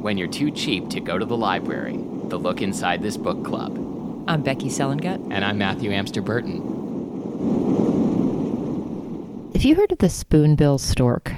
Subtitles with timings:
[0.00, 1.98] when you're too cheap to go to the library.
[2.28, 3.76] The look inside this book club.
[4.26, 5.20] I'm Becky Selengut.
[5.30, 6.78] And I'm Matthew Amster Burton.
[9.54, 11.34] Have you heard of the spoonbill stork?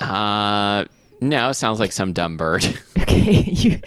[0.00, 0.86] Uh,
[1.20, 2.66] no, sounds like some dumb bird.
[3.02, 3.80] Okay, you.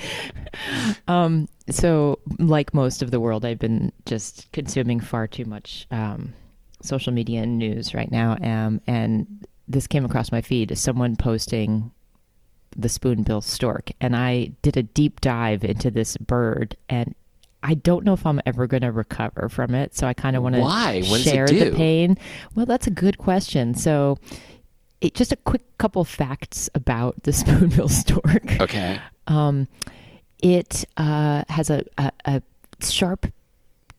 [1.07, 6.33] Um, so, like most of the world, I've been just consuming far too much um,
[6.81, 10.77] social media and news right now, um, and this came across my feed.
[10.77, 11.91] Someone posting
[12.75, 17.15] the spoonbill stork, and I did a deep dive into this bird, and
[17.63, 19.95] I don't know if I'm ever going to recover from it.
[19.95, 20.61] So I kind of want to
[21.01, 22.17] What does it share the pain.
[22.53, 23.73] Well, that's a good question.
[23.73, 24.19] So,
[25.01, 28.61] it, just a quick couple facts about the spoonbill stork.
[28.61, 28.99] Okay.
[29.27, 29.67] Um,
[30.39, 32.41] it uh, has a, a, a
[32.81, 33.25] sharp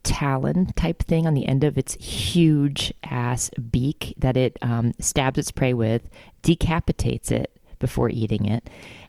[0.04, 5.38] talon type thing on the end of its huge ass beak that it um, stabs
[5.38, 6.08] its prey with,
[6.42, 8.68] decapitates it before eating it,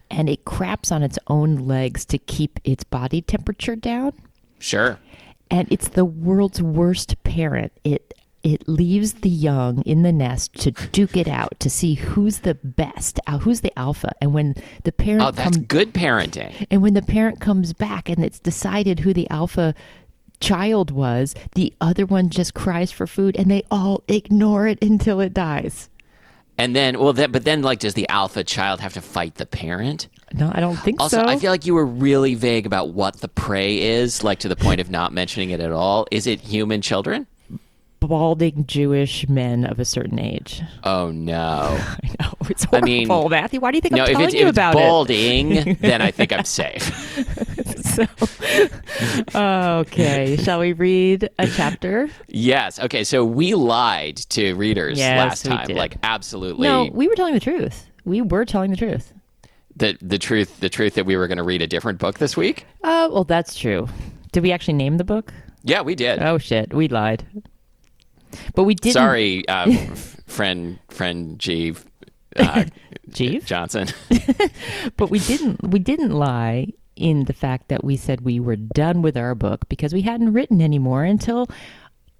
[0.09, 4.13] and it craps on its own legs to keep its body temperature down.
[4.59, 4.99] Sure.
[5.49, 7.71] And it's the world's worst parent.
[7.83, 12.39] It it leaves the young in the nest to duke it out to see who's
[12.39, 14.11] the best, uh, who's the alpha.
[14.21, 16.65] And when the parent Oh, that's comes good parenting.
[16.71, 19.73] and when the parent comes back and it's decided who the alpha
[20.39, 25.19] child was, the other one just cries for food and they all ignore it until
[25.19, 25.89] it dies.
[26.57, 29.45] And then, well, then, but then, like, does the alpha child have to fight the
[29.45, 30.07] parent?
[30.33, 31.21] No, I don't think Also, so.
[31.21, 34.47] Also, I feel like you were really vague about what the prey is, like to
[34.49, 36.07] the point of not mentioning it at all.
[36.11, 37.27] Is it human children?
[37.99, 40.61] Balding Jewish men of a certain age.
[40.83, 41.77] Oh no.
[42.03, 42.33] I know.
[42.49, 43.59] It's I mean, Matthew.
[43.59, 46.01] Why do you think No, I'm if telling it's, you if it's about balding, then
[46.01, 46.85] I think I'm safe.
[49.31, 50.37] So, okay.
[50.37, 52.09] Shall we read a chapter?
[52.27, 52.79] Yes.
[52.79, 53.03] Okay.
[53.03, 55.67] So we lied to readers Yes, last time.
[55.67, 55.77] did.
[55.77, 56.67] Like absolutely.
[56.67, 57.87] No, we were telling the truth.
[58.05, 59.13] We were telling the truth.
[59.75, 62.35] the the truth the truth that we were going to read a different book this
[62.35, 62.65] week.
[62.83, 63.87] Uh, well, that's true.
[64.31, 65.33] Did we actually name the book?
[65.63, 66.21] Yeah, we did.
[66.21, 67.25] Oh shit, we lied.
[68.55, 68.93] But we didn't.
[68.93, 69.71] Sorry, uh,
[70.25, 71.75] friend friend G.
[72.35, 72.65] Uh,
[73.09, 73.45] Jeeve?
[73.45, 73.87] Johnson.
[74.97, 79.01] But we didn't we didn't lie in the fact that we said we were done
[79.01, 81.47] with our book because we hadn't written anymore until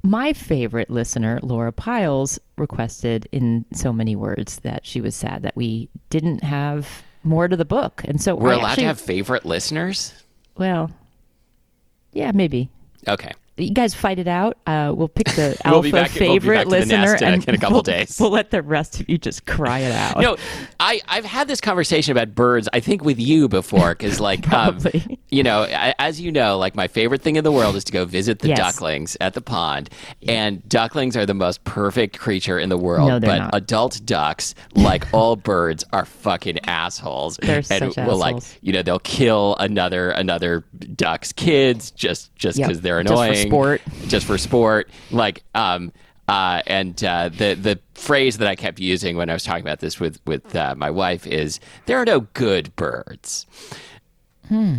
[0.04, 5.56] my favorite listener, Laura Piles, requested in so many words that she was sad that
[5.56, 8.02] we didn't have more to the book.
[8.06, 10.14] And so We're I allowed actually, to have favorite listeners.
[10.56, 10.92] well,
[12.14, 12.70] yeah, maybe.
[13.08, 13.34] Okay.
[13.58, 14.58] You guys fight it out.
[14.68, 16.98] Uh, we'll pick the We'll be alpha back- we'll be favorite back to the listener,
[16.98, 18.18] nest in a- and in a couple we'll, days.
[18.20, 20.20] We'll let the rest of you just cry it out.
[20.20, 20.38] No,
[20.80, 22.70] I I've had this conversation about birds.
[22.72, 24.80] I think with you before, because like um,
[25.30, 27.92] you know, I, as you know, like my favorite thing in the world is to
[27.92, 28.58] go visit the Yes.
[28.60, 29.90] ducklings at the pond,
[30.28, 33.10] and ducklings are the most perfect creature in the world.
[33.10, 33.56] No, they're but not.
[33.56, 37.38] adult ducks, like all birds, are fucking assholes.
[37.42, 40.64] They're and such will like you know they'll kill another another
[40.96, 42.68] duck's kids just just Yep.
[42.68, 43.82] because they're Just annoying sport.
[44.08, 44.90] just for sport.
[45.12, 45.92] Like, um,
[46.28, 49.80] uh, and uh, the the phrase that I kept using when I was talking about
[49.80, 53.46] this with with uh, my wife is there are no good birds.
[54.48, 54.76] Hmm.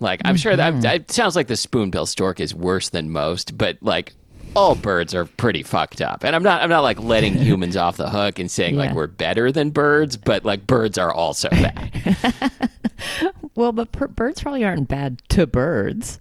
[0.00, 3.78] Like, I'm sure that it sounds like the spoonbill stork is worse than most, but
[3.80, 4.14] like.
[4.54, 6.60] All birds are pretty fucked up, and I'm not.
[6.60, 10.18] I'm not like letting humans off the hook and saying like we're better than birds,
[10.18, 12.60] but like birds are also bad.
[13.54, 16.20] Well, but per- birds probably aren't bad to birds.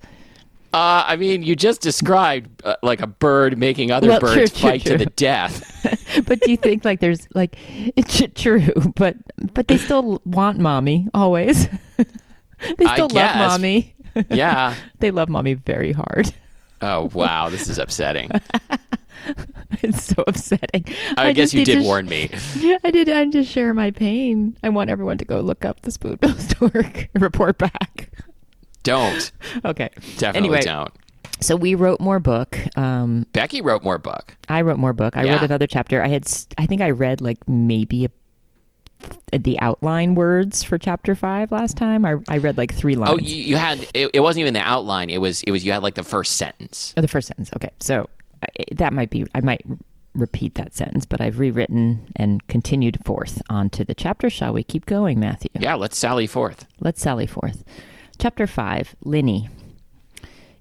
[0.73, 4.69] Uh, I mean, you just described uh, like a bird making other Well, birds true,
[4.69, 4.93] fight true.
[4.97, 5.67] to the death.
[6.25, 7.57] but do you think like there's like
[7.95, 9.17] it's true, but
[9.53, 11.67] but they still want mommy always.
[11.97, 13.35] they I still love guess.
[13.35, 13.95] mommy.
[14.29, 14.75] yeah.
[14.99, 16.33] they love mommy very hard.
[16.81, 18.31] Oh wow, this is upsetting.
[19.83, 20.85] It's so upsetting.
[21.17, 22.29] I, guess you did sh- warn me.
[22.83, 23.07] I did.
[23.09, 24.57] I just share my pain.
[24.63, 28.09] I want everyone to go look up the spoonbill stork and report back.
[28.83, 29.31] Don't.
[29.65, 29.89] Okay.
[30.17, 30.91] Definitely Anyway, don't.
[31.39, 32.57] so we wrote more book.
[32.77, 34.35] Um, Becky wrote more book.
[34.49, 35.17] I wrote more book.
[35.17, 35.33] I Yeah.
[35.33, 36.01] wrote another chapter.
[36.01, 36.25] I had,
[36.57, 42.05] I think I read like maybe a, the outline words for chapter five last time.
[42.05, 43.11] I, I read like three lines.
[43.13, 45.09] Oh, you, you had it, it wasn't even the outline.
[45.09, 46.93] It was it was you had like the first sentence.
[46.95, 47.49] Oh, the first sentence.
[47.55, 48.07] Okay, so
[48.43, 49.25] I, that might be.
[49.33, 49.65] I might
[50.13, 54.29] repeat that sentence, but I've rewritten and continued forth onto the chapter.
[54.29, 55.49] Shall we keep going, Matthew?
[55.59, 56.67] Yeah, let's sally forth.
[56.79, 57.63] Let's sally forth.
[58.21, 58.95] Chapter five.
[59.03, 59.49] Linny.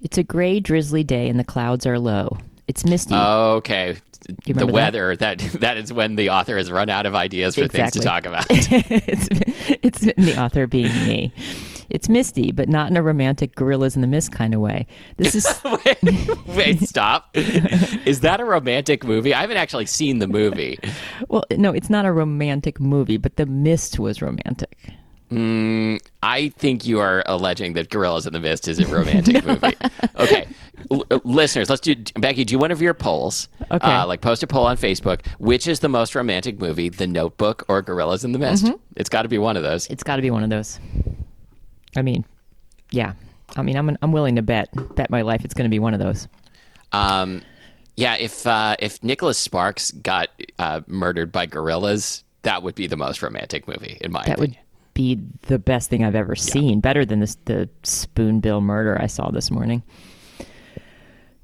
[0.01, 2.39] It's a gray, drizzly day, and the clouds are low.
[2.67, 3.13] It's misty.
[3.15, 3.99] Oh, okay.
[4.23, 4.73] The remember that?
[4.73, 5.39] weather that?
[5.61, 8.47] that is when the author has run out of ideas for things to talk about.
[8.51, 9.29] it's,
[9.83, 11.35] it's the author being me.
[11.91, 14.87] It's misty, but not in a romantic gorillas in the mist kind of way.
[15.19, 15.47] This is
[15.85, 17.29] wait, wait, stop.
[17.35, 19.35] Is that a romantic movie?
[19.35, 20.79] I haven't actually seen the movie.
[21.29, 24.95] well, no, it's not a romantic movie, but the mist was romantic.
[25.33, 29.77] I think you are alleging that Gorillas in the Mist is a romantic movie.
[30.17, 30.49] Okay,
[30.91, 32.45] L- uh, listeners, let's do Becky.
[32.45, 33.49] Do one of your polls.
[33.71, 33.87] Okay.
[33.87, 35.25] uh, like post a poll on Facebook.
[35.39, 38.65] Which is the most romantic movie, The Notebook or Gorillas in the Mist?
[38.65, 38.77] Mm-hmm.
[38.97, 39.87] It's got to be one of those.
[39.87, 40.81] It's got to be one of those.
[41.97, 42.25] I mean,
[42.91, 43.13] yeah.
[43.57, 45.95] I mean, I'm I'm willing to bet bet my life it's going to be one
[45.95, 46.29] of those.
[46.93, 47.43] Um,
[47.97, 50.29] yeah, if uh, if Nicholas Sparks got
[50.59, 54.51] uh, murdered by gorillas, that would be the most romantic movie in my That would
[54.51, 54.65] opinion.
[54.95, 56.81] Be the best thing I've ever seen.
[56.81, 59.83] Better than this, the spoonbill murder I saw this morning.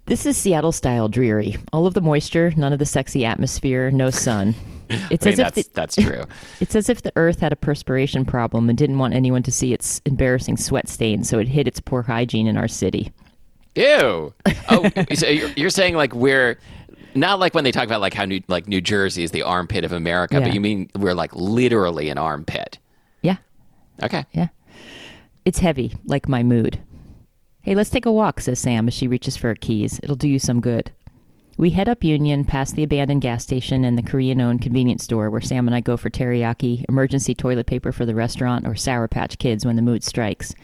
[0.06, 1.56] This is Seattle style dreary.
[1.72, 4.54] All of the moisture, none of the sexy atmosphere, no sun.
[5.10, 6.24] It's I mean, as if that's the, that's true.
[6.60, 9.72] it's as if the earth had a perspiration problem and didn't want anyone to see
[9.72, 13.10] its embarrassing sweat stains, so it hid its poor hygiene in our city.
[13.74, 14.32] Ew.
[14.68, 16.60] Oh, so you're, you're saying like we're
[17.16, 19.82] not like when they talk about like how New, like New Jersey is the armpit
[19.82, 20.44] of America, Yeah.
[20.46, 22.78] but you mean we're like literally an armpit.
[24.02, 24.24] Okay.
[24.32, 24.48] yeah.
[25.44, 26.80] It's heavy, like my mood.
[27.62, 29.98] Hey, let's take a walk, says Sam as she reaches for her keys.
[30.02, 30.90] It'll do you some good.
[31.58, 35.30] We head up Union, past the abandoned gas station and the Korean owned convenience store
[35.30, 39.08] where Sam and I go for teriyaki, emergency toilet paper for the restaurant, or Sour
[39.08, 40.54] Patch Kids when the mood strikes.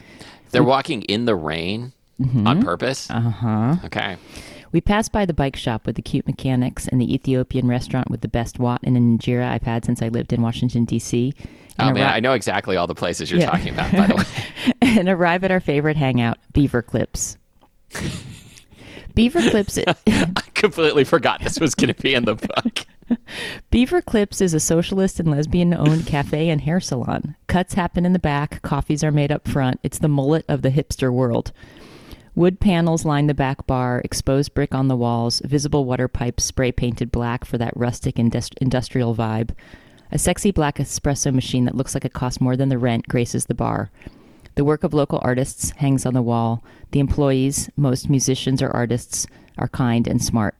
[0.51, 1.93] They're walking in the rain
[2.45, 3.09] on purpose.
[3.09, 3.75] Uh huh.
[3.85, 4.17] Okay.
[4.73, 8.19] We pass by the bike shop with the cute mechanics and the Ethiopian restaurant with
[8.21, 11.33] the best Wat and Injera I've had since I lived in Washington, D.C.
[11.79, 13.51] Oh man, arri- I know exactly all the places you're Yeah.
[13.51, 13.91] talking about.
[13.91, 17.37] By the way, and arrive at our favorite hangout, Beaver Clips.
[19.15, 19.77] Beaver Clips.
[19.77, 19.93] I
[20.55, 22.85] completely forgot this was going to be in the book.
[23.69, 27.35] Beaver Clips is a socialist and lesbian owned cafe and hair salon.
[27.47, 29.79] Cuts happen in the back, coffees are made up front.
[29.83, 31.51] It's the mullet of the hipster world.
[32.35, 36.71] Wood panels line the back bar, exposed brick on the walls, visible water pipes spray
[36.71, 39.51] painted black for that rustic indus- industrial vibe.
[40.11, 43.45] A sexy black espresso machine that looks like it costs more than the rent graces
[43.45, 43.91] the bar.
[44.55, 46.63] The work of local artists hangs on the wall.
[46.89, 49.27] The employees, most musicians or artists,
[49.59, 50.55] are kind and smart.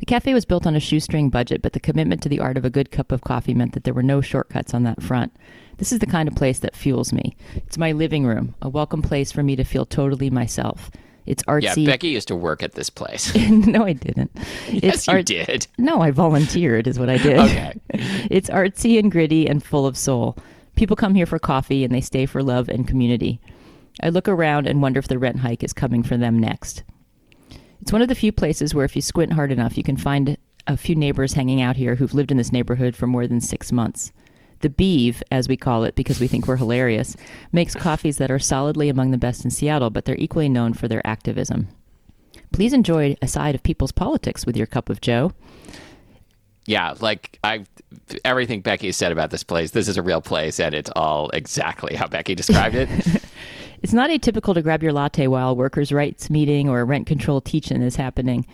[0.00, 2.66] The cafe was built on a shoestring budget, but the commitment to the art of
[2.66, 5.32] a good cup of coffee meant that there were no shortcuts on that front.
[5.78, 7.36] This is the kind of place that fuels me.
[7.54, 10.90] It's my living room, a welcome place for me to feel totally myself.
[11.24, 11.84] It's artsy.
[11.84, 11.92] Yeah.
[11.92, 13.34] Becky used to work at this place.
[13.50, 14.30] no, I didn't.
[14.68, 15.66] yes, it's you art- did.
[15.76, 17.38] No, I volunteered, is what I did.
[17.38, 17.80] Okay.
[18.30, 20.36] it's artsy and gritty and full of soul.
[20.74, 23.40] People come here for coffee and they stay for love and community.
[24.02, 26.82] I look around and wonder if the rent hike is coming for them next.
[27.82, 30.36] It's one of the few places where, if you squint hard enough, you can find
[30.66, 33.70] a few neighbors hanging out here who've lived in this neighborhood for more than six
[33.70, 34.12] months.
[34.60, 37.16] The Beeve, as we call it because we think we're hilarious,
[37.52, 40.88] makes coffees that are solidly among the best in Seattle, but they're equally known for
[40.88, 41.68] their activism.
[42.52, 45.32] Please enjoy a side of people's politics with your cup of Joe.
[46.66, 47.64] Yeah, like I,
[48.24, 49.70] everything Becky said about this place.
[49.70, 52.88] This is a real place, and it's all exactly how Becky described it.
[53.82, 57.06] It's not atypical to grab your latte while a workers' rights meeting or a rent
[57.06, 58.46] control teach-in is happening.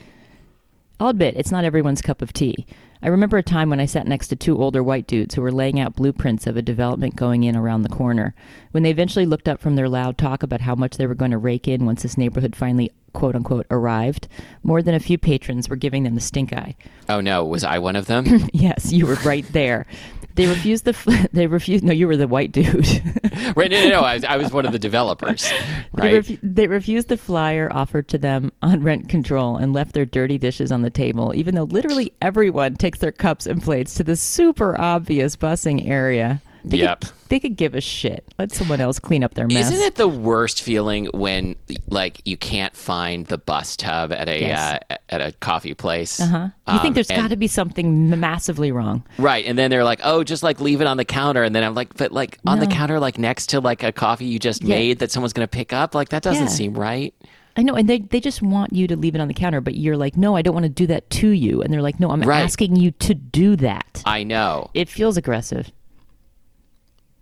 [1.00, 2.66] I'll admit, it's not everyone's cup of tea.
[3.04, 5.52] I remember a time when I sat next to two older white dudes who were
[5.52, 8.34] laying out blueprints of a development going in around the corner.
[8.70, 11.32] When they eventually looked up from their loud talk about how much they were going
[11.32, 14.26] to rake in once this neighborhood finally, quote unquote, arrived,
[14.62, 16.76] more than a few patrons were giving them the stink eye.
[17.10, 18.48] oh no, was I one of them?
[18.54, 19.84] yes, you were right there.
[20.34, 21.28] They refused the.
[21.32, 21.84] They refused.
[21.84, 22.86] No, you were the white dude.
[23.56, 23.70] right?
[23.70, 24.00] No, no, no.
[24.00, 25.50] I was, I was one of the developers.
[25.96, 26.24] They, Right?
[26.24, 30.38] refu- they refused the flyer offered to them on rent control and left their dirty
[30.38, 34.16] dishes on the table, even though literally everyone takes their cups and plates to the
[34.16, 36.42] super obvious busing area.
[36.64, 37.00] They Yep.
[37.02, 38.24] Could, they could give a shit.
[38.38, 39.70] Let someone else clean up their mess.
[39.70, 41.56] Isn't it the worst feeling when
[41.88, 44.80] like you can't find the bus tub at a Yes.
[44.90, 46.18] uh, at a coffee place?
[46.18, 46.48] Huh?
[46.72, 49.04] You think there's got to be something massively wrong?
[49.18, 51.62] Right, and then they're like, "Oh, just like leave it on the counter," and then
[51.64, 54.62] I'm like, "But like on the counter, like next to like a coffee you just
[54.62, 54.76] Yeah.
[54.76, 56.48] made that someone's gonna pick up, like that doesn't Yeah.
[56.50, 57.14] seem right."
[57.56, 59.74] I know, and they they just want you to leave it on the counter, but
[59.76, 62.10] you're like, no, I don't want to do that to you, and they're like, no,
[62.10, 62.42] I'm Right.
[62.42, 64.02] asking you to do that.
[64.04, 64.70] I know.
[64.74, 65.70] It feels aggressive.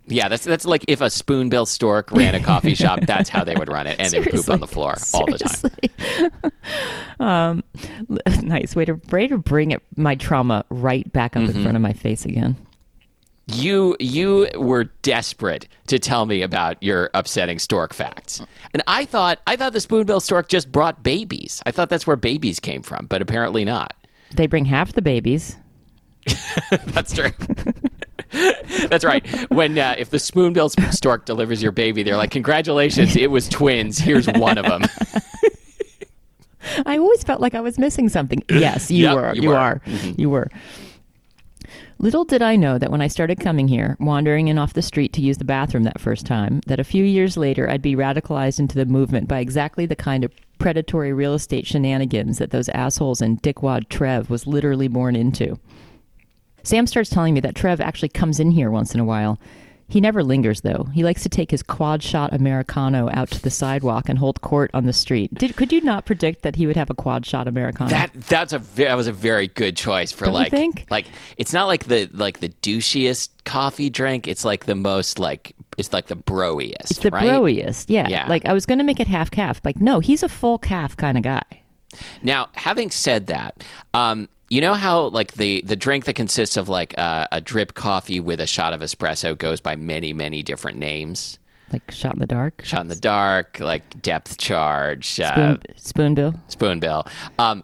[0.07, 3.55] Yeah, that's that's like if a spoonbill stork ran a coffee shop, that's how they
[3.55, 5.71] would run it, and they would poop on the floor all the time.
[5.71, 6.31] Seriously.
[7.19, 7.63] um,
[8.41, 11.57] nice way to way to bring it my trauma right back up Mm-hmm.
[11.57, 12.55] in front of my face again.
[13.47, 18.41] You you were desperate to tell me about your upsetting stork facts,
[18.73, 21.61] and I thought I thought the spoonbill stork just brought babies.
[21.65, 23.95] I thought that's where babies came from, but apparently not.
[24.35, 25.57] They bring half the babies.
[26.87, 27.31] That's true.
[28.89, 29.25] That's right.
[29.51, 33.97] When uh, if the spoonbill stork delivers your baby, they're like, "Congratulations, it was twins.
[33.99, 34.81] Here's one of them."
[36.85, 38.41] I always felt like I was missing something.
[38.49, 39.33] Yes, you Yep, were.
[39.35, 39.55] you You, were.
[39.57, 39.81] are.
[40.17, 40.49] You were.
[41.99, 45.13] Little did I know that when I started coming here, wandering in off the street
[45.13, 48.59] to use the bathroom that first time, that a few years later I'd be radicalized
[48.59, 53.21] into the movement by exactly the kind of predatory real estate shenanigans that those assholes
[53.21, 55.57] and dickwad Trev was literally born into.
[56.63, 59.39] Sam starts telling me that Trev actually comes in here once in a while.
[59.89, 60.85] He never lingers, though.
[60.93, 64.71] He likes to take his quad shot Americano out to the sidewalk and hold court
[64.73, 65.31] on the street.
[65.35, 67.91] Did, could you not predict that he would have a quad shot Americano?
[67.91, 70.87] That that's a that was a very good choice for Don't like think?
[70.89, 71.05] like
[71.37, 74.27] it's not like the like the douchiest coffee drink.
[74.27, 76.91] It's like the most like it's like the broiest.
[76.91, 77.27] It's the right?
[77.29, 77.89] broiest.
[77.89, 78.07] Yeah.
[78.07, 78.27] Yeah.
[78.27, 79.61] Like I was going to make it half calf.
[79.63, 81.43] Like, no, he's a full calf kind of guy.
[82.23, 86.69] Now, having said that, um, you know how like the the drink that consists of
[86.69, 90.77] like uh, a drip coffee with a shot of espresso goes by many many different
[90.77, 91.39] names.
[91.71, 92.61] Like shot in the dark.
[92.63, 96.35] Shot in the dark, like depth charge, uh, Spoon, spoonbill.
[96.47, 97.07] spoonbill.
[97.39, 97.63] Um,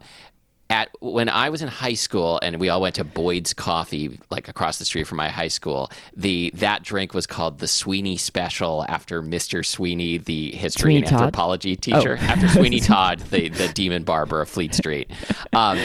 [0.71, 4.47] at when I was in high school and we all went to Boyd's Coffee, like
[4.47, 8.85] across the street from my high school, the that drink was called the Sweeney Special
[8.87, 9.65] after Mr.
[9.65, 11.21] Sweeney, the history Sweeney and Todd?
[11.21, 15.09] anthropology teacher, after Sweeney Todd, the the demon barber of Fleet Street.
[15.53, 15.79] Um,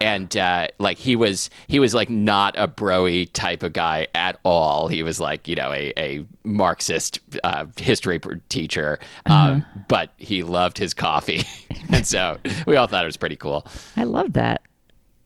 [0.00, 4.38] and uh, like he was he was like not a broy type of guy at
[4.44, 10.42] all he was like you know a, a marxist uh, history teacher um, but he
[10.42, 11.42] loved his coffee
[11.90, 14.62] and so we all thought it was pretty cool I love that.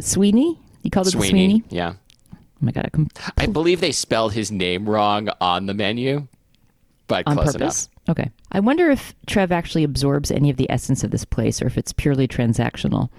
[0.00, 0.58] Sweeney?
[0.82, 1.64] You called it sweeney Sweeney?
[1.70, 1.94] yeah
[2.34, 2.86] Oh my God.
[2.86, 6.28] I com- i believe they spelled his name wrong on the menu
[7.08, 7.88] but on close purpose?
[8.08, 8.30] Okay.
[8.52, 11.76] I wonder if Trev actually absorbs any of the essence of this place or if
[11.76, 13.10] it's purely transactional.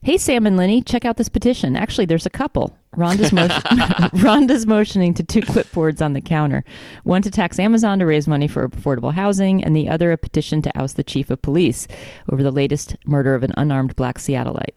[0.00, 1.74] Hey, Sam and Lenny, check out this petition.
[1.74, 2.78] Actually, there's a couple.
[2.96, 3.48] Rhonda's, mo-
[4.22, 6.64] Rhonda's motioning to two clipboards on the counter
[7.02, 10.62] one to tax Amazon to raise money for affordable housing, and the other a petition
[10.62, 11.88] to oust the chief of police
[12.30, 14.74] over the latest murder of an unarmed black Seattleite.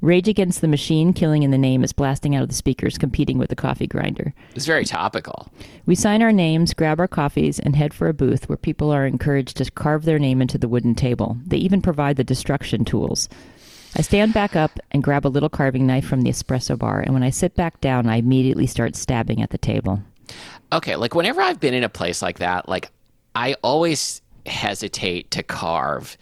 [0.00, 3.38] Rage Against the Machine, Killing in the Name, is blasting out of the speakers, competing
[3.38, 4.34] with the coffee grinder.
[4.54, 5.48] it's very topical
[5.86, 9.06] We sign our names, grab our coffees, and head for a booth where people are
[9.06, 11.36] encouraged to carve their name into the wooden table.
[11.46, 13.28] They even provide the destruction tools.
[13.96, 17.12] I stand back up and grab a little carving knife from the espresso bar, and
[17.12, 20.02] when I sit back down, I immediately start stabbing at the table.
[20.72, 22.90] okay like whenever i've been in a place like that like
[23.34, 26.16] i always hesitate to carve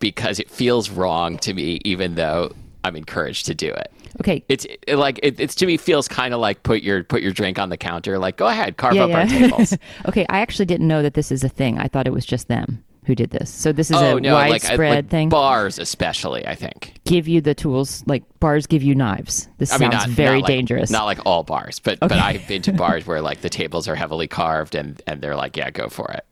[0.00, 2.52] because it feels wrong to me even though
[2.84, 6.34] i'm encouraged to do it Okay, it's it, like it, it's to me feels kind
[6.34, 9.04] of like put your put your drink on the counter like go ahead carve yeah,
[9.04, 9.38] up our yeah.
[9.48, 9.72] tables
[10.08, 11.78] okay, I actually didn't know that this is a thing.
[11.78, 13.50] I thought it was just them who did this.
[13.50, 15.28] So this is oh a no widespread uh, like thing.
[15.30, 19.48] bars especially i think give you the tools, like bars give you knives.
[19.58, 20.90] This i sounds mean not very not like- dangerous.
[20.90, 23.94] not like all bars but but i've been to bars where like the tables are
[23.94, 26.24] heavily carved and and they're like yeah go for it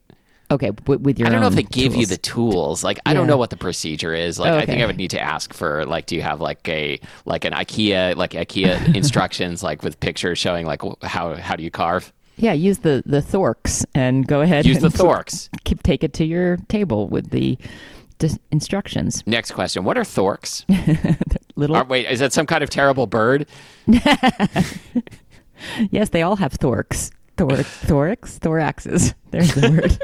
[0.50, 2.82] okay, w- with your I don't know if they give you the tools.
[2.82, 4.38] Like I don't know what the procedure is.
[4.38, 7.00] Like I think I would need to ask for like do you have like a
[7.26, 11.70] like an IKEA like IKEA instructions like with pictures showing like how how do you
[11.70, 12.12] carve?
[12.38, 14.64] Yeah, use the the Thorks and go ahead.
[14.64, 15.50] Use the and Thorks.
[15.64, 17.58] Keep take it to your table with the
[18.18, 19.22] dis- instructions.
[19.26, 19.84] Next question.
[19.84, 20.64] What are Thorks?
[21.56, 23.46] Little Are, wait, is that some kind of terrible bird?
[25.90, 27.10] yes, they all have Thorks.
[27.36, 29.14] Thor thorax thoraxes.
[29.30, 29.98] There's the word.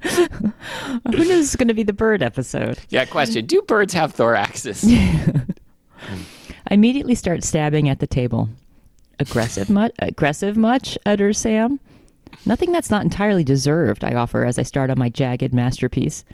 [1.14, 1.46] Who knows?
[1.46, 2.78] It's going to be the bird episode.
[2.88, 3.46] Yeah, question.
[3.46, 4.84] Do birds have thoraxes?
[6.68, 8.48] I immediately start stabbing at the table.
[9.18, 9.92] Aggressive much?
[9.98, 10.96] Aggressive much?
[11.04, 11.80] utters Sam.
[12.46, 16.24] Nothing that's not entirely deserved, I offer as I start on my jagged masterpiece.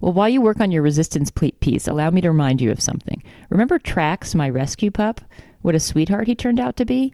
[0.00, 2.80] Well, while you work on your resistance ple- piece, allow me to remind you of
[2.80, 3.22] something.
[3.50, 5.20] Remember Trax, my rescue pup?
[5.62, 7.12] What a sweetheart he turned out to be?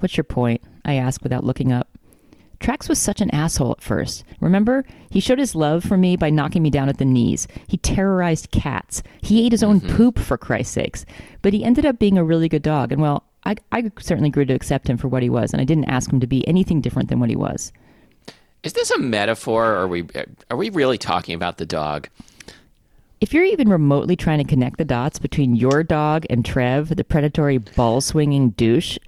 [0.00, 0.62] What's your point?
[0.84, 1.88] I ask without looking up.
[2.58, 4.24] Trax was such an asshole at first.
[4.40, 4.84] Remember?
[5.10, 7.46] He showed his love for me by knocking me down at the knees.
[7.68, 9.02] He terrorized cats.
[9.22, 9.96] He ate his own mm-hmm.
[9.96, 11.06] poop, for Christ's sakes.
[11.40, 12.90] But he ended up being a really good dog.
[12.90, 15.64] And well, I, I certainly grew to accept him for what he was, and I
[15.64, 17.72] didn't ask him to be anything different than what he was.
[18.62, 20.06] Is this a metaphor or are we
[20.50, 22.08] are we really talking about the dog?
[23.20, 27.04] If you're even remotely trying to connect the dots between your dog and Trev, the
[27.04, 28.98] predatory ball swinging douche,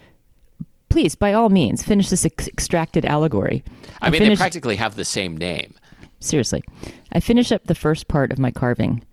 [0.89, 3.63] please, by all means, finish this ex- extracted allegory.
[4.01, 5.75] I mean, finish- they practically have the same name.
[6.19, 6.65] Seriously.
[7.13, 9.05] I finish up the first part of my carving,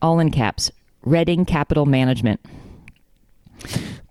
[0.00, 0.70] all in caps
[1.02, 2.40] Reading Capital Management.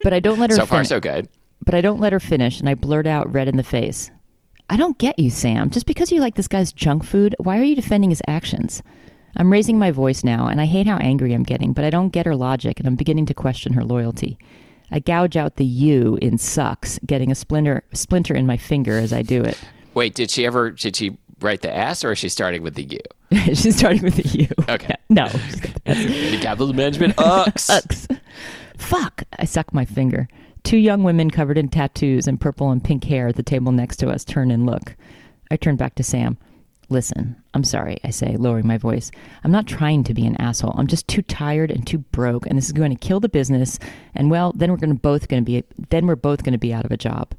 [0.03, 0.89] But I don't let her So far, finish.
[0.89, 1.27] so good.
[1.65, 4.09] but I don't let her finish, and I blurt out red in the face.
[4.69, 5.69] I don't get you, Sam.
[5.69, 8.81] Just because you like this guy's junk food, why are you defending his actions?
[9.35, 12.09] I'm raising my voice now, and I hate how angry I'm getting, but I don't
[12.09, 14.37] get her logic, and I'm beginning to question her loyalty.
[14.89, 19.13] I gouge out the U in sucks, getting a splinter splinter in my finger as
[19.13, 19.57] I do it.
[19.93, 22.83] Wait, did she ever did she write the S or is she starting with the
[22.83, 22.99] U?
[23.55, 24.47] She's starting with the U.
[24.67, 24.95] Okay.
[25.09, 25.27] No.
[25.27, 27.69] The capital management Ux.
[27.69, 28.07] Ux.
[28.81, 29.23] Fuck.
[29.37, 30.27] I suck my finger.
[30.63, 33.97] Two young women covered in tattoos and purple and pink hair at the table next
[33.97, 34.95] to us turn and look.
[35.49, 36.37] I turn back to Sam.
[36.89, 39.11] Listen, I'm sorry, I say, lowering my voice.
[39.43, 40.75] I'm not trying to be an asshole.
[40.77, 43.79] I'm just too tired and too broke, and this is going to kill the business.
[44.13, 46.59] And well, then we're going to both going to be then we're both going to
[46.59, 47.33] be out of a job.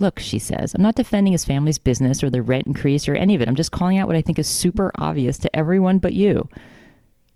[0.00, 3.34] Look, she says, I'm not defending his family's business or the rent increase or any
[3.34, 3.48] of it.
[3.48, 6.48] I'm just calling out what I think is super obvious to everyone but you.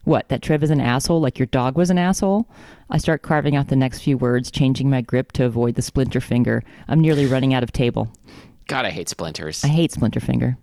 [0.05, 2.49] What, that Trev is an asshole like your dog was an asshole?
[2.91, 6.21] I start carving out the next few words, changing my grip to avoid the splinter
[6.21, 6.65] finger.
[6.89, 8.09] I'm nearly running out of table.
[8.67, 9.65] God, I hate splinters.
[9.65, 10.57] I hate splinter finger.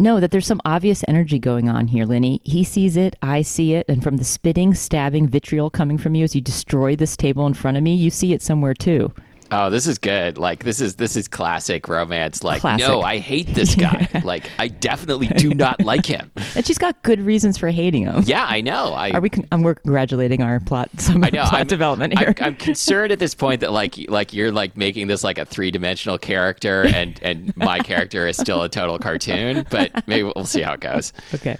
[0.00, 2.40] No, that there's some obvious energy going on here, Lenny.
[2.44, 6.22] He sees it, I see it, and from the spitting, stabbing vitriol coming from you
[6.22, 9.12] as you destroy this table in front of me, you see it somewhere too.
[9.50, 10.36] Oh, this is good.
[10.36, 12.44] Like this is this is classic romance.
[12.44, 12.86] Like, Classic.
[12.86, 14.08] no, I hate this guy.
[14.24, 16.30] like, I definitely do not like him.
[16.56, 18.24] And she's got good reasons for hating him.
[18.26, 18.92] Yeah, I know.
[18.92, 19.30] I Are we?
[19.30, 20.88] Con- um, we're congratulating our plot.
[20.98, 21.42] Some I know.
[21.42, 22.34] plot I'm, development here.
[22.38, 25.44] I'm, I'm concerned at this point that like like you're like making this like a
[25.44, 29.66] three dimensional character, and and my character is still a total cartoon.
[29.70, 31.12] But maybe we'll see how it goes.
[31.34, 31.58] okay.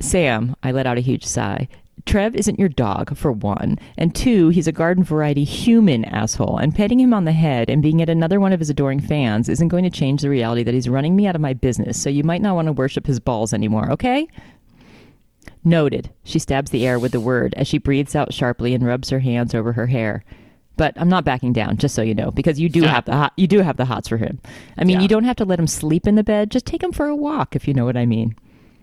[0.00, 1.68] Sam, I let out a huge sigh.
[2.06, 3.78] Trev isn't your dog, for one.
[3.98, 6.56] And two, he's a garden variety human asshole.
[6.58, 9.48] And petting him on the head and being at another one of his adoring fans
[9.48, 12.00] isn't going to change the reality that he's running me out of my business.
[12.00, 14.28] So you might not want to worship his balls anymore, okay?
[15.64, 16.10] Noted.
[16.22, 19.18] She stabs the air with the word as she breathes out sharply and rubs her
[19.18, 20.24] hands over her hair.
[20.76, 22.88] But I'm not backing down, just so you know, because you do Yeah.
[22.94, 24.38] have the hot, you do have the hots for him.
[24.78, 25.02] I mean, Yeah.
[25.02, 26.50] you don't have to let him sleep in the bed.
[26.50, 28.36] Just take him for a walk, if you know what I mean.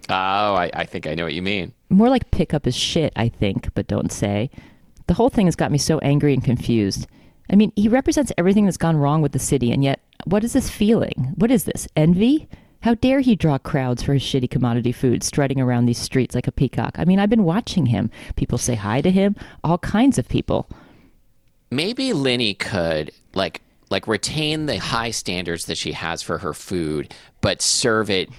[0.10, 0.14] Oh,
[0.56, 1.72] I, I think I know what you mean.
[1.94, 4.50] More like pick up his shit, I think, but don't say.
[5.08, 7.08] The whole thing has got me so angry and confused.
[7.50, 10.54] I mean, he represents everything that's gone wrong with the city, and yet, what is
[10.54, 11.34] this feeling?
[11.36, 11.88] What is this?
[11.96, 12.48] Envy?
[12.82, 16.48] How dare he draw crowds for his shitty commodity food, strutting around these streets like
[16.48, 16.98] a peacock?
[16.98, 18.10] I mean, I've been watching him.
[18.36, 20.68] People say hi to him, all kinds of people.
[21.70, 27.14] maybe Linny could like like retain the high standards that she has for her food,
[27.42, 28.30] but serve it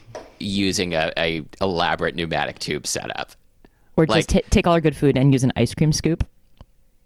[0.41, 3.33] using a, a elaborate pneumatic tube setup.
[3.97, 6.27] Or Like- just take all our good food and use an ice cream scoop.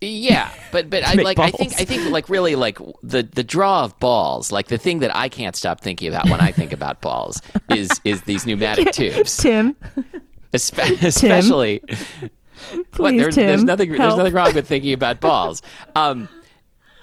[0.01, 1.72] Yeah, but but I like I think.
[1.81, 5.29] I think like really like the the draw of balls, like the thing that I
[5.29, 9.74] can't stop thinking about when I think about balls is is these pneumatic tubes, Tim,
[10.55, 11.83] Espe- especially.
[12.70, 14.18] what, Please, there's, Tim, there's nothing there's help.
[14.18, 15.62] nothing wrong with thinking about balls.
[15.96, 16.29] Um,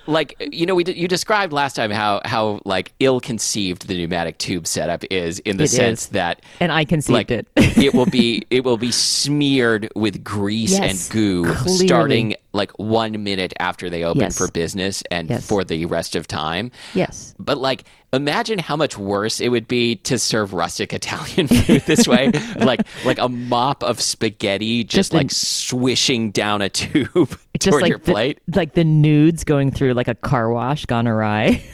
[0.07, 3.95] like you know, we d- you described last time how how like ill conceived the
[3.95, 6.09] pneumatic tube setup is in the It sense is.
[6.09, 7.47] that and I conceived like it.
[7.55, 11.87] it will be it will be smeared with grease Yes, and goo clearly.
[11.87, 14.37] starting like one minute after they open Yes.
[14.37, 15.45] for business and Yes.
[15.45, 16.71] for the rest of time.
[16.93, 17.35] yes.
[17.37, 22.07] But like, imagine how much worse it would be to serve rustic Italian food this
[22.07, 27.71] way, like like a mop of spaghetti just, Just like swishing down a tube Just
[27.71, 28.39] toward like your the, plate.
[28.53, 31.63] like the nudes going through like a car wash gone awry.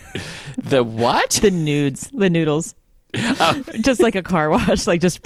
[0.57, 1.39] The what?
[1.41, 2.75] the nudes, the noodles.
[3.15, 3.63] Oh.
[3.81, 5.23] just like a car wash, like just.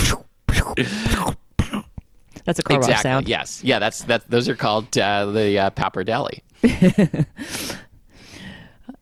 [2.45, 3.27] That's a car wash sound.
[3.27, 3.63] Yes.
[3.63, 3.79] Yeah.
[3.79, 4.29] That's that.
[4.29, 6.29] Those are called uh, the uh, pappardelle.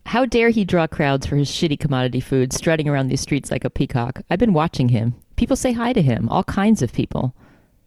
[0.05, 3.65] How dare he draw crowds for his shitty commodity food, strutting around these streets like
[3.65, 4.21] a peacock?
[4.29, 5.15] I've been watching him.
[5.35, 7.33] People say hi to him, all kinds of people.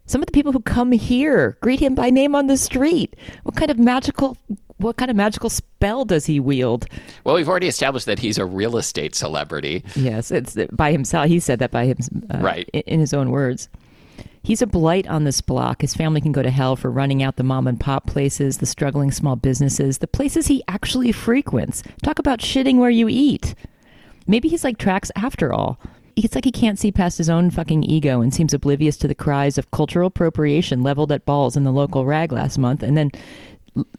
[0.07, 3.15] Some of the people who come here greet him by name on the street.
[3.43, 4.37] What kind of magical
[4.77, 6.85] what kind of magical spell does he wield?
[7.23, 9.83] Well, we've already established that he's a real estate celebrity.
[9.95, 11.27] Yes, it's by himself.
[11.27, 11.97] He said that by him,
[12.31, 12.69] uh, Right.
[12.73, 13.69] in, in his own words.
[14.43, 15.81] He's a blight on this block.
[15.81, 18.65] His family can go to hell for running out the mom and pop places, the
[18.67, 21.81] struggling small businesses, the places he actually frequents.
[22.03, 23.55] Talk about shitting where you eat.
[24.27, 25.79] Maybe he's like Trax after all.
[26.17, 29.13] It's like he can't see past his own fucking ego and seems oblivious to the
[29.13, 33.11] cries of cultural appropriation leveled at balls in the local rag last month, and then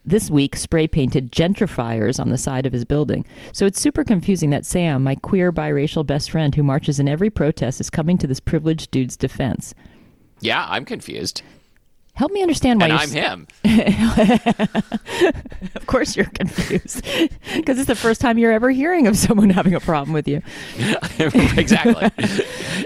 [0.05, 3.25] this week spray painted gentrifiers on the side of his building.
[3.53, 7.31] So it's super confusing that Sam, my queer biracial best friend who marches in every
[7.31, 9.73] protest, is coming to this privileged dude's defense.
[10.41, 11.43] Yeah, I'm confused,
[12.19, 13.47] Help me understand why and I'm him.
[15.77, 17.07] Of course you're confused.
[17.57, 20.43] Because it's the first time you're ever hearing of someone having a problem with you.
[21.57, 22.11] exactly.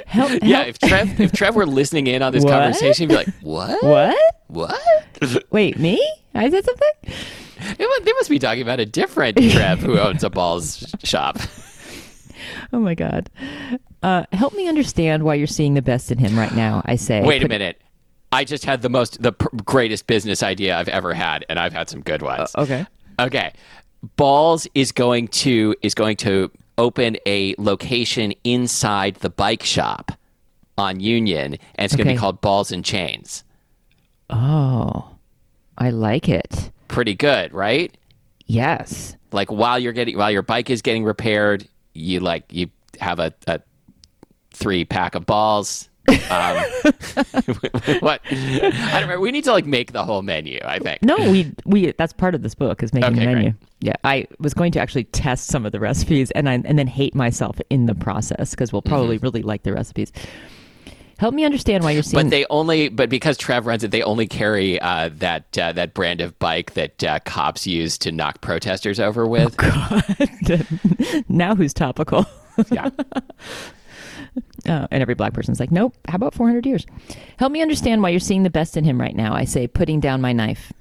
[0.06, 2.52] Help, Yeah, help- if Trev if Trev were listening in on this What?
[2.52, 3.82] conversation, he'd be like, "What?
[3.82, 4.16] What?
[4.48, 5.98] What?" Wait, me?
[6.34, 6.90] I said something?
[7.78, 11.38] It they must be talking about a different Trev who owns a balls shop.
[12.72, 13.30] Oh my god.
[14.02, 16.82] Uh, help me understand why you're seeing the best in him right now.
[16.84, 17.22] I say.
[17.22, 17.80] Wait a minute.
[18.32, 21.72] I just had the most the pr- greatest business idea I've ever had, and I've
[21.72, 22.50] had some good ones.
[22.54, 22.86] Uh, okay.
[23.20, 23.52] Okay.
[24.16, 30.12] Balls is going to is going to open a location inside the bike shop
[30.78, 32.16] on Union, and it's going to Okay.
[32.16, 33.44] be called Balls and Chains.
[34.30, 35.10] Oh,
[35.76, 36.70] I like it.
[36.88, 37.96] pretty good, right?
[38.46, 39.16] Yes.
[39.30, 42.68] Like while you're getting while your bike is getting repaired, you like you
[43.00, 43.60] have a, a
[44.52, 45.88] three pack of balls.
[46.08, 46.14] Um,
[48.00, 48.20] what?
[48.30, 48.60] I
[48.92, 49.20] don't remember.
[49.20, 50.58] We need to like make the whole menu.
[50.64, 51.02] I think.
[51.02, 53.42] No, we we that's part of this book is making Okay, the menu.
[53.50, 53.54] great.
[53.80, 56.86] Yeah, I was going to actually test some of the recipes and I, and then
[56.86, 59.24] hate myself in the process because we'll probably Mm-hmm.
[59.24, 60.12] really like the recipes.
[61.18, 62.24] Help me understand why you're seeing.
[62.24, 65.94] But they only, but because Trev runs it, they only carry uh, that uh, that
[65.94, 69.56] brand of bike that uh, cops use to knock protesters over with.
[71.28, 72.26] now who's topical?
[72.72, 72.90] yeah,
[74.64, 75.92] Uh, and every black person's like, nope.
[76.06, 76.86] How about 400 years?
[77.36, 79.34] Help me understand why you're seeing the best in him right now.
[79.34, 80.72] I say, putting down my knife.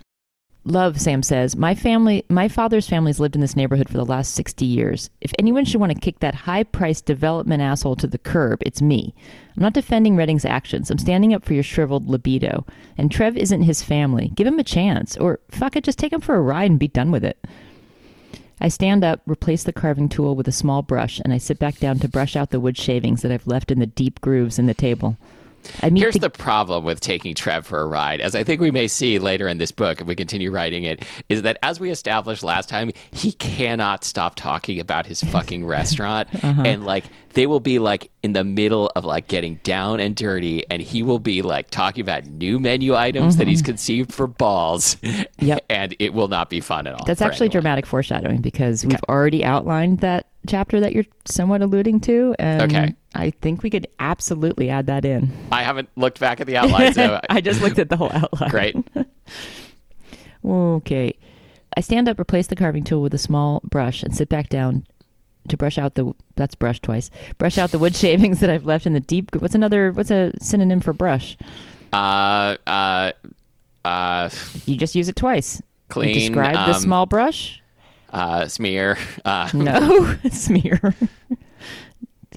[0.63, 1.55] Love, Sam says.
[1.55, 5.09] My family, my father's family's lived in this neighborhood for the last 60 years.
[5.19, 8.83] If anyone should want to kick that high priced development asshole to the curb, it's
[8.83, 9.15] me.
[9.57, 10.91] I'm not defending Redding's actions.
[10.91, 12.67] I'm standing up for your shriveled libido.
[12.95, 14.31] And Trev isn't his family.
[14.35, 15.17] Give him a chance.
[15.17, 17.43] Or fuck it, just take him for a ride and be done with it.
[18.63, 21.79] I stand up, replace the carving tool with a small brush, and I sit back
[21.79, 24.67] down to brush out the wood shavings that I've left in the deep grooves in
[24.67, 25.17] the table.
[25.81, 28.87] Here's the, the problem with taking Trev for a ride, as I think we may
[28.87, 32.43] see later in this book if we continue writing it, is that as we established
[32.43, 36.63] last time, he cannot stop talking about his fucking restaurant, Uh-huh.
[36.65, 40.65] and like they will be like in the middle of like getting down and dirty,
[40.69, 44.95] and he will be like talking about new menu items that he's conceived for balls,
[44.95, 45.21] Mm-hmm.
[45.45, 45.65] Yep.
[45.69, 47.05] and it will not be fun at all.
[47.05, 47.61] that's actually anyone.
[47.63, 52.95] dramatic foreshadowing because we've already outlined that chapter that you're somewhat alluding to, and Okay.
[53.13, 55.31] I think we could absolutely add that in.
[55.51, 58.49] I haven't looked back at the outline, so I just looked at the whole outline.
[58.49, 58.75] great.
[60.43, 61.17] Okay.
[61.77, 64.85] I stand up, replace the carving tool with a small brush, and sit back down
[65.47, 67.09] to brush out the that's brush twice.
[67.37, 69.33] Brush out the wood shavings that I've left in the deep.
[69.35, 69.91] What's another?
[69.91, 71.37] What's a synonym for brush?
[71.93, 73.11] Uh, uh,
[73.85, 74.29] uh,
[74.65, 75.61] You just use it twice.
[75.89, 77.61] Clean, You describe the um, small brush.
[78.11, 80.95] uh, smear, uh, No, smear.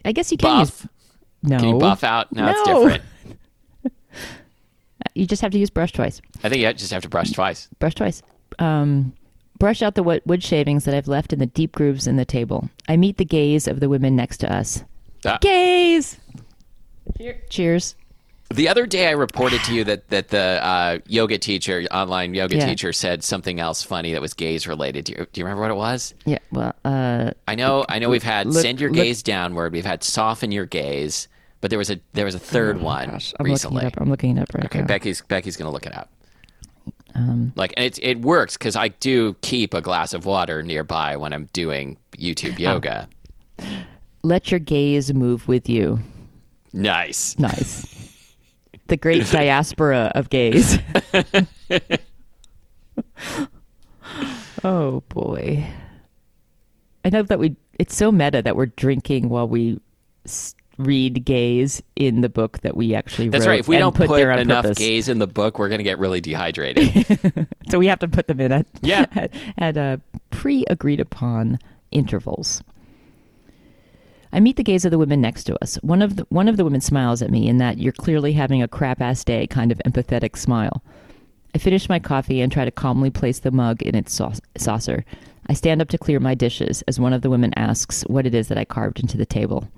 [0.05, 0.83] I guess you can buff.
[0.83, 0.89] use.
[1.43, 2.33] No, Can you buff out?
[2.33, 3.03] No, it's different.
[5.15, 6.21] You just have to use brush twice.
[6.43, 7.69] I think you just have to brush twice.
[7.79, 8.23] Brush twice.
[8.59, 9.13] Um,
[9.59, 12.25] brush out the wood, wood shavings that I've left in the deep grooves in the
[12.25, 12.69] table.
[12.89, 14.83] I meet the gaze of the women next to us.
[15.25, 16.19] Uh, Gaze.
[17.49, 17.95] Cheers.
[18.51, 22.57] The other day, I reported to you that that the uh, yoga teacher, online yoga
[22.57, 22.67] Yeah.
[22.67, 25.07] teacher, said something else funny that was gaze related.
[25.07, 26.15] Do you, do you remember what it was?
[26.27, 26.39] Yeah.
[26.53, 28.11] Well, uh, I know, I know.
[28.11, 29.73] We've had Look- send your look- gaze downward.
[29.73, 31.27] We've had soften your gaze,
[31.61, 33.83] but there was a there was a third one Oh gosh, I'm recently.
[33.85, 34.03] looking.
[34.03, 34.87] I'm looking it up right Okay, now.
[34.87, 36.11] Becky's Becky's gonna look it up.
[37.17, 41.17] Um, Like, and it it works because I do keep a glass of water nearby
[41.17, 43.09] when I'm doing YouTube yoga.
[44.23, 46.01] Let your gaze move with you.
[46.73, 47.39] Nice.
[47.39, 48.04] Nice.
[48.87, 50.79] The great diaspora of gays.
[54.65, 55.67] oh boy.
[57.05, 59.81] I know that we it's so meta that we're drinking while we
[60.79, 63.33] read gays in the book that we actually read.
[63.33, 63.61] That's right.
[63.61, 64.79] If we don't put, on enough purpose.
[64.79, 67.49] gaze in the book, we're gonna get really dehydrated.
[67.71, 69.07] So we have to put them in at Yeah.
[69.15, 69.97] at, at uh,
[70.31, 71.59] pre agreed upon
[71.91, 72.63] intervals.
[74.35, 75.77] I meet the gaze of the women next to us.
[75.77, 78.63] One of the one of the women smiles at me in that you're clearly having
[78.63, 80.83] a crap ass day kind of empathetic smile.
[81.55, 85.05] I finish my coffee and try to calmly place the mug in its sauce- saucer.
[85.47, 88.35] I stand up to clear my dishes as one of the women asks what it
[88.35, 89.69] is that I carved into the table.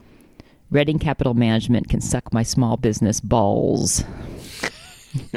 [0.71, 4.05] Reading Capital Management can suck my small business balls.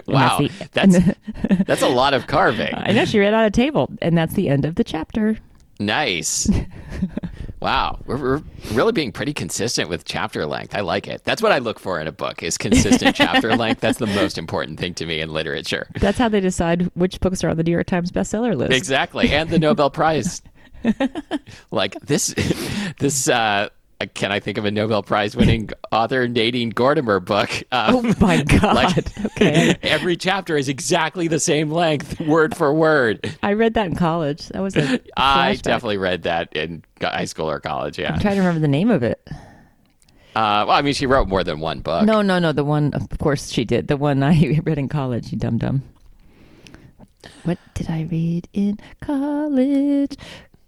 [0.07, 0.39] wow,
[0.71, 1.15] that's the-
[1.51, 2.73] that's that's a lot of carving.
[2.73, 5.37] I know she read on a table, and that's the end of the chapter.
[5.79, 6.49] Nice.
[7.59, 8.41] wow, we're, we're
[8.73, 10.75] really being pretty consistent with chapter length.
[10.75, 11.23] I like it.
[11.23, 13.81] That's what I look for in a book: is consistent chapter length.
[13.81, 15.87] That's the most important thing to me in literature.
[15.99, 18.73] That's how they decide which books are on the New York Times bestseller list.
[18.73, 20.41] Exactly, and the Nobel Prize.
[21.71, 22.33] like this,
[22.99, 23.27] this.
[23.27, 23.69] uh
[24.05, 27.49] can I think of a Nobel Prize winning author Nadine Gordimer book?
[27.71, 28.75] Um, Oh my god!
[28.75, 33.35] like okay, every chapter is exactly the same length, word for word.
[33.43, 34.47] I read that in college.
[34.49, 37.99] That was a I definitely read that in high school or college.
[37.99, 38.13] Yeah.
[38.13, 39.21] I'm trying to remember the name of it.
[40.35, 42.05] Uh, well, I mean, she wrote more than one book.
[42.05, 42.51] No, no, no.
[42.53, 43.87] The one, of course, she did.
[43.87, 45.31] The one I read in college.
[45.31, 45.81] You dum dum.
[47.43, 50.15] What did I read in college?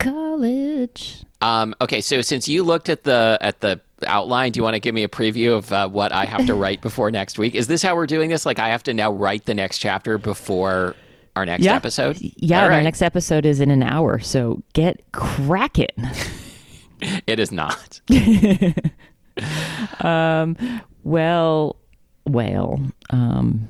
[0.04, 1.24] College.
[1.42, 4.80] Um, okay, so since you looked at the at the outline, do you want to
[4.80, 7.56] give me a preview of uh, what I have to write before next week?
[7.56, 8.46] Is this how we're doing this?
[8.46, 10.96] Like, I have to now write the next chapter before
[11.36, 11.76] our next Yeah.
[11.76, 12.18] episode?
[12.20, 15.88] Yeah, and our next episode is in an hour, so get cracking.
[17.26, 18.00] It is not.
[21.04, 21.76] Well,
[22.28, 23.68] well, um,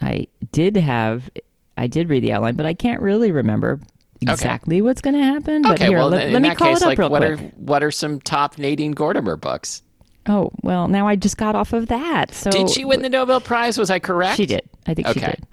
[0.00, 1.28] I did have
[1.76, 3.80] I did read the outline, but I can't really remember
[4.20, 5.62] exactly what's going to happen.
[5.62, 7.10] But Okay, here, well, let, in let me that call case, it up like, real
[7.10, 7.40] what quick.
[7.40, 9.82] are what are some top Nadine Gordimer books?
[10.26, 12.34] Oh well, now I just got off of that.
[12.34, 13.78] So Did she win the Nobel Prize?
[13.78, 14.36] Was I correct?
[14.36, 14.62] She did.
[14.86, 15.26] I think she Okay.
[15.36, 15.46] did.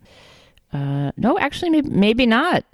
[0.73, 2.65] Uh, no, actually, maybe, maybe not.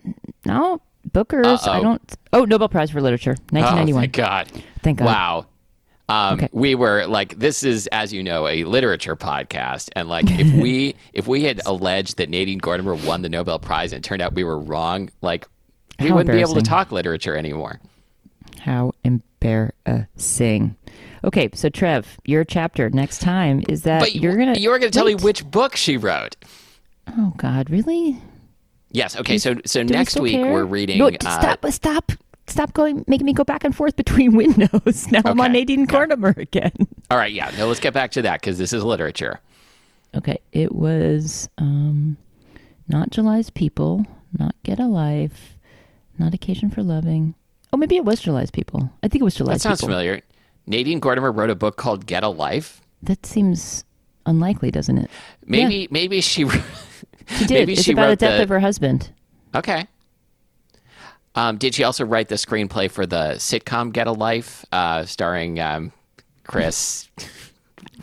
[0.45, 1.67] No, Booker's.
[1.67, 1.83] I Uh-oh.
[1.83, 2.15] don't.
[2.33, 4.01] Oh, Nobel Prize for Literature, Oh 1991.
[4.01, 4.51] my God!
[4.81, 5.05] Thank God.
[5.05, 5.45] Wow.
[6.09, 6.49] Um, Okay.
[6.51, 10.95] We were like, this is, as you know, a literature podcast, and like, if we
[11.13, 14.33] if we had alleged that Nadine Gordimer won the Nobel Prize and it turned out
[14.33, 15.47] we were wrong, like,
[16.03, 17.79] we wouldn't be able to talk literature anymore.
[18.59, 20.75] How embarrassing.
[21.23, 24.57] Okay, so Trev, your chapter next time is that But you're gonna.
[24.57, 26.35] you were going to tell me which book she wrote.
[27.17, 28.19] Oh God, really?
[28.91, 29.15] Yes.
[29.15, 29.37] Okay.
[29.37, 30.51] So so Do next still week care?
[30.51, 30.97] we're reading.
[30.97, 31.65] No, uh, stop!
[31.69, 32.11] Stop!
[32.47, 35.07] Stop going, making me go back and forth between windows.
[35.11, 35.95] Now I'm on Nadine okay.
[35.95, 36.73] Gordimer again.
[37.09, 37.31] all right.
[37.31, 37.51] Yeah.
[37.57, 37.67] No.
[37.67, 39.39] Let's get back to that because this is literature.
[40.13, 42.17] Okay, it was um,
[42.89, 44.05] not July's people,
[44.37, 45.57] not Get a Life,
[46.17, 47.35] not Occasion for Loving.
[47.73, 48.91] Oh, maybe it was July's people.
[49.03, 49.89] I think it was July's That sounds people.
[49.93, 50.21] familiar.
[50.67, 52.81] Nadine Gordimer wrote a book called Get a Life.
[53.01, 53.83] That seems
[54.25, 55.09] unlikely, doesn't it?
[55.45, 56.45] Maybe maybe she.
[57.37, 57.59] She did.
[57.59, 59.09] Maybe it's she about the death the- of her husband.
[59.55, 59.87] Okay.
[61.35, 65.59] Um, did she also write the screenplay for the sitcom Get a Life, uh, starring
[65.59, 65.91] um,
[66.43, 67.09] Chris?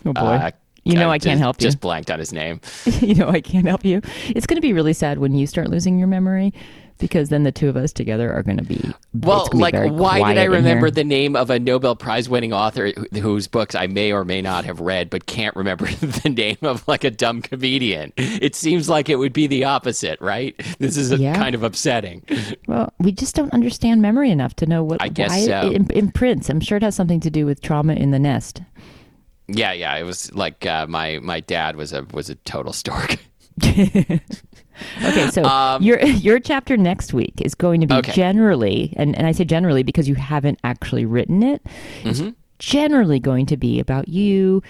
[0.06, 0.20] Oh boy.
[0.20, 0.50] uh,
[0.84, 1.66] you know I just- can't help you.
[1.66, 2.60] Just blanked on his name.
[3.00, 4.00] you know I can't help you.
[4.28, 6.54] It's going to be really sad when you start losing your memory
[6.98, 8.80] because then the two of us together are going to be
[9.14, 12.90] Well, be like, why did I remember the name of a Nobel Prize winning author
[12.90, 15.86] wh- whose books I may or may not have read, but can't remember
[16.22, 18.12] the name of like a dumb comedian?
[18.16, 20.54] It seems like it would be the opposite, right?
[20.78, 21.34] This is a, Yeah.
[21.34, 22.22] kind of upsetting.
[22.66, 25.70] Well, we just don't understand memory enough to know what I guess so.
[25.70, 26.50] it imprints.
[26.50, 28.60] I'm sure it has something to do with trauma in the nest.
[29.46, 29.96] Yeah, yeah.
[29.96, 33.16] It was like uh, my my dad was a was a total stork.
[35.04, 38.12] Okay, so Um, your your chapter next week is going to be Okay.
[38.12, 41.62] generally, and, and I say generally because you haven't actually written it.
[42.02, 42.30] Mm-hmm.
[42.58, 44.62] generally going to be about you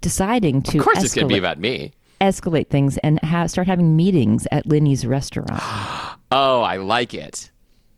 [0.00, 1.92] deciding to Of course, it's going to be escalate, about me.
[2.20, 5.50] escalate things and ha- start having meetings at Linny's restaurant.
[6.36, 7.52] Oh, I like it.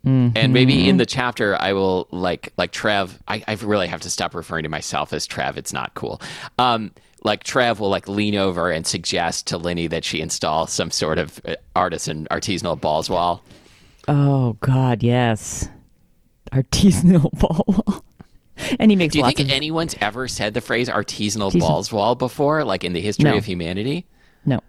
[0.04, 0.36] Mm-hmm.
[0.36, 3.18] And maybe in the chapter, I will like like Trev.
[3.26, 5.56] I, I really have to stop referring to myself as Trev.
[5.56, 6.20] It's not cool.
[6.58, 6.92] Um,
[7.26, 11.18] like Trev will like lean over and suggest to Lenny that she install some sort
[11.18, 13.42] of uh, artisan artisanal balls wall.
[14.08, 15.68] oh God, yes,
[16.52, 18.02] artisanal ball.
[18.78, 21.92] and he makes Do you think of anyone's ever said the phrase artisanal Artisan- balls
[21.92, 23.36] wall before, like in the history No.
[23.36, 24.06] of humanity?
[24.46, 24.60] no.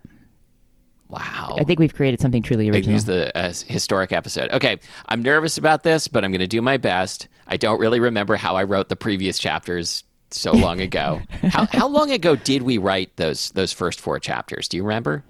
[1.09, 1.55] Wow.
[1.57, 2.93] I think we've created something truly original.
[2.93, 4.51] was the uh, historic episode.
[4.51, 7.29] Okay, I'm nervous about this, but I'm going to do my best.
[7.47, 11.21] I don't really remember how I wrote the previous chapters so long ago.
[11.43, 14.67] how, how long ago did we write those those first four chapters?
[14.67, 15.23] Do you remember?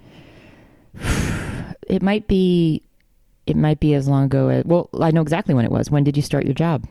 [1.90, 2.82] It might be.
[3.46, 4.66] It might be as long ago as.
[4.66, 5.90] Well, I know exactly when it was.
[5.90, 6.86] When did you start your job?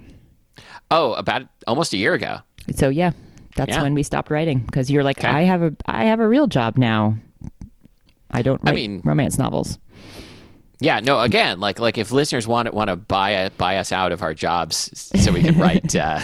[0.91, 2.39] Oh, about almost a year ago.
[2.75, 3.11] So yeah,
[3.57, 3.83] that's Yeah.
[3.83, 5.29] when we stopped writing because you're like, Okay.
[5.29, 7.19] I have a, I have a real job now.
[8.31, 9.79] I don't I mean- romance novels.
[10.79, 11.21] Yeah, no.
[11.21, 15.11] Again, like like if listeners want want to buy buy us out of our jobs
[15.17, 16.21] so we can write uh,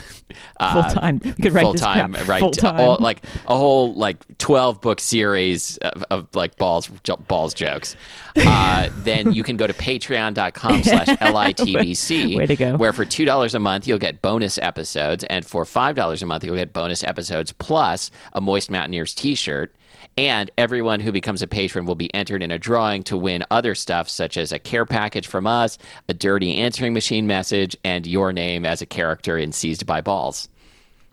[0.73, 1.21] Full time.
[1.25, 2.41] We could write full time crap right?
[2.41, 2.79] full time.
[2.81, 6.88] all- like a whole like twelve book series of, of like balls
[7.29, 7.97] balls jokes.
[8.37, 12.37] Uh, then you can go to patreon.com slash litbc.
[12.37, 12.77] Way to go.
[12.77, 16.27] Where for two dollars a month you'll get bonus episodes, and for five dollars a
[16.27, 19.75] month you'll get bonus episodes plus a Moist Mountaineers T-shirt.
[20.17, 23.75] And everyone who becomes a patron will be entered in a drawing to win other
[23.75, 28.33] stuff, such as a care package from us, a dirty answering machine message, and your
[28.33, 30.49] name as a character in Seized by Balls.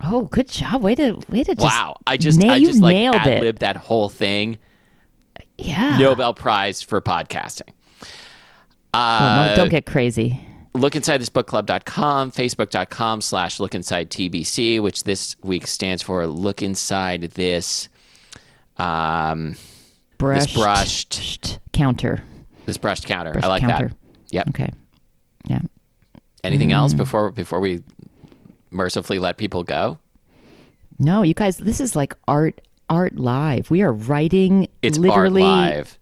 [0.03, 0.81] oh, good job.
[0.81, 1.55] Way to, way to.
[1.55, 3.59] Just Wow, I just na- I just like nailed ad it.
[3.59, 4.57] that whole thing.
[5.57, 5.97] Yeah.
[5.97, 7.69] Nobel Prize for podcasting.
[8.93, 10.39] Uh, no, don't get crazy.
[10.73, 17.89] lookinsidethisbookclub.com, facebook.com slash lookinsidetbc, which this week stands for Look Inside This
[18.79, 19.55] um
[20.17, 22.21] Brushed, brushed- counter.
[22.65, 23.31] this brushed counter.
[23.31, 23.87] Brushed I like counter.
[23.89, 23.95] that.
[24.31, 24.49] Yep.
[24.49, 24.69] Okay.
[25.47, 25.61] Yeah.
[26.43, 26.97] Anything else Mm.
[26.97, 27.81] before before we
[28.71, 29.97] mercifully let people go?
[30.99, 33.71] No, you guys, this is like art, art live.
[33.71, 35.99] We are writing It's literally art live.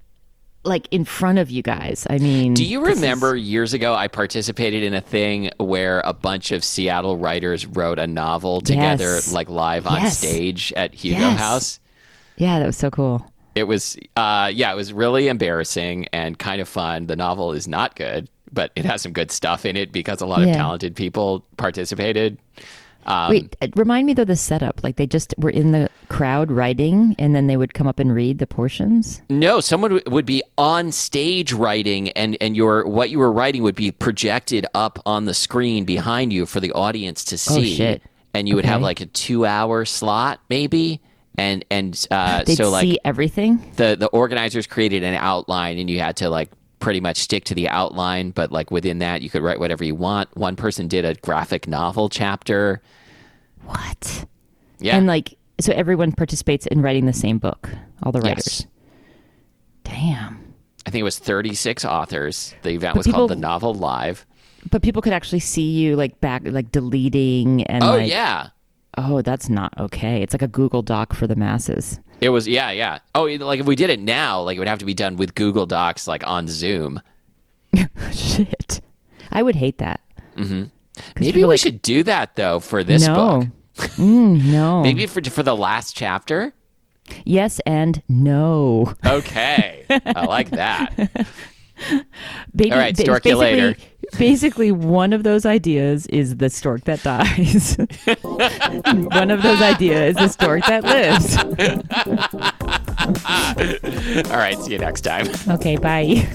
[0.63, 2.05] like in front of you guys.
[2.09, 6.01] I mean, Do you this is- remember years ago I participated in a thing where
[6.03, 9.31] a bunch of Seattle writers wrote a novel together Yes.
[9.31, 10.17] like live on Yes.
[10.17, 11.39] stage at Hugo Yes.
[11.39, 11.79] House?
[12.37, 13.25] Yeah, that was so cool.
[13.55, 17.07] It was uh yeah, it was really embarrassing and kind of fun.
[17.07, 20.25] The novel is not good, but it has some good stuff in it because a
[20.27, 22.37] lot of talented people participated.
[23.07, 24.83] Um, Wait, uh, remind me though the setup.
[24.83, 28.13] Like they just were in the crowd writing, and then they would come up and
[28.13, 29.21] read the portions.
[29.29, 33.63] No, someone w- would be on stage writing, and and your what you were writing
[33.63, 37.73] would be projected up on the screen behind you for the audience to see.
[37.73, 38.01] Oh, shit.
[38.33, 41.01] And you would have like a two-hour slot, maybe,
[41.37, 43.71] and and uh, so like see everything.
[43.77, 47.55] the the organizers created an outline, and you had to like pretty much stick to
[47.55, 50.35] the outline, but like within that, you could write whatever you want.
[50.37, 52.81] One person did a graphic novel chapter.
[53.65, 54.25] What?
[54.79, 57.67] Yeah, And like, so everyone participates in writing the same book.
[58.03, 58.27] All the Yes.
[58.27, 58.67] writers.
[59.83, 60.53] Damn.
[60.85, 62.53] I think it was 36 authors.
[62.61, 64.25] The event But was called the Novel Live.
[64.69, 68.49] But people could actually see you like back, like deleting and Oh like, yeah.
[68.97, 70.21] Oh, that's not okay.
[70.21, 71.99] It's like a Google Doc for the masses.
[72.19, 72.99] It was yeah, yeah.
[73.13, 75.35] Oh, like if we did it now, like it would have to be done with
[75.35, 77.01] Google Docs, like on Zoom.
[78.11, 78.81] Shit.
[79.31, 80.01] I would hate that.
[80.35, 80.63] Mm-hmm.
[81.19, 83.15] Maybe we like- should do that though for this no.
[83.15, 83.47] book.
[83.97, 84.81] Mm, no.
[84.83, 86.55] Maybe for for the last chapter.
[87.25, 88.91] Yes and no.
[89.05, 90.95] Okay, I like that.
[92.55, 93.75] Baby, All right, stork you later.
[94.17, 97.77] Basically, one of those ideas is the stork that dies.
[98.21, 101.37] one of those ideas is the stork that lives.
[104.31, 105.27] All right, see you next time.
[105.49, 106.27] Okay, bye.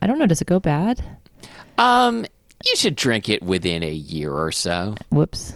[0.00, 0.26] I don't know.
[0.26, 1.02] Does it go bad?
[1.76, 2.24] Um,
[2.64, 4.94] you should drink it within a year or so.
[5.10, 5.52] Whoops.